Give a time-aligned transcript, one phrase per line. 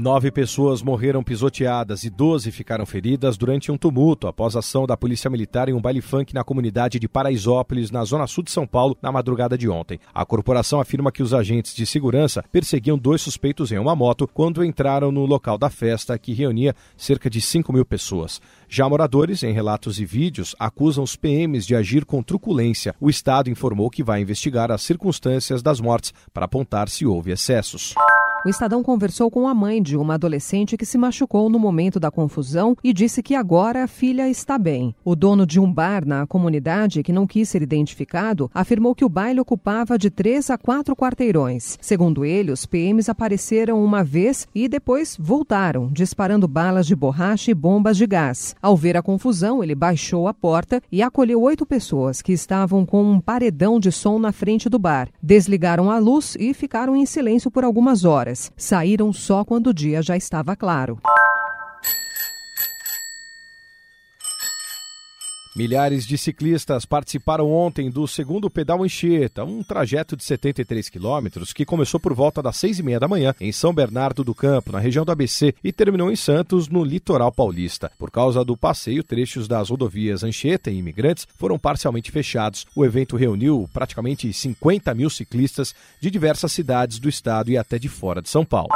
[0.00, 5.28] Nove pessoas morreram pisoteadas e doze ficaram feridas durante um tumulto após ação da Polícia
[5.28, 8.96] Militar em um baile funk na comunidade de Paraisópolis, na zona sul de São Paulo,
[9.02, 10.00] na madrugada de ontem.
[10.14, 14.64] A corporação afirma que os agentes de segurança perseguiam dois suspeitos em uma moto quando
[14.64, 18.40] entraram no local da festa, que reunia cerca de 5 mil pessoas.
[18.70, 22.94] Já moradores, em relatos e vídeos, acusam os PMs de agir com truculência.
[22.98, 27.94] O Estado informou que vai investigar as circunstâncias das mortes para apontar se houve excessos.
[28.42, 32.10] O Estadão conversou com a mãe de uma adolescente que se machucou no momento da
[32.10, 34.94] confusão e disse que agora a filha está bem.
[35.04, 39.10] O dono de um bar na comunidade, que não quis ser identificado, afirmou que o
[39.10, 41.76] baile ocupava de três a quatro quarteirões.
[41.82, 47.54] Segundo ele, os PMs apareceram uma vez e depois voltaram, disparando balas de borracha e
[47.54, 48.56] bombas de gás.
[48.62, 53.04] Ao ver a confusão, ele baixou a porta e acolheu oito pessoas que estavam com
[53.04, 55.10] um paredão de som na frente do bar.
[55.22, 58.52] Desligaram a luz e ficaram em silêncio por algumas horas horas.
[58.56, 60.98] Saíram só quando o dia já estava claro.
[65.60, 71.66] Milhares de ciclistas participaram ontem do segundo Pedal Anchieta, um trajeto de 73 quilômetros que
[71.66, 74.78] começou por volta das seis e meia da manhã em São Bernardo do Campo, na
[74.78, 77.92] região do ABC, e terminou em Santos, no litoral paulista.
[77.98, 82.66] Por causa do passeio, trechos das rodovias Anchieta e Imigrantes foram parcialmente fechados.
[82.74, 87.90] O evento reuniu praticamente 50 mil ciclistas de diversas cidades do estado e até de
[87.90, 88.70] fora de São Paulo.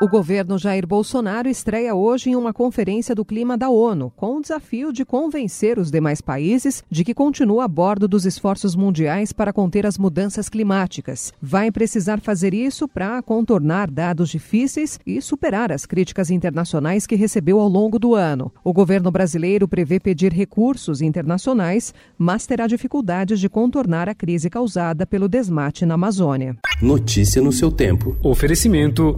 [0.00, 4.40] O governo Jair Bolsonaro estreia hoje em uma conferência do clima da ONU, com o
[4.40, 9.52] desafio de convencer os demais países de que continua a bordo dos esforços mundiais para
[9.52, 11.32] conter as mudanças climáticas.
[11.40, 17.60] Vai precisar fazer isso para contornar dados difíceis e superar as críticas internacionais que recebeu
[17.60, 18.50] ao longo do ano.
[18.64, 25.06] O governo brasileiro prevê pedir recursos internacionais, mas terá dificuldades de contornar a crise causada
[25.06, 26.56] pelo desmate na Amazônia.
[26.82, 28.16] Notícia no seu tempo.
[28.24, 29.16] Oferecimento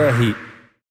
[0.00, 0.49] الله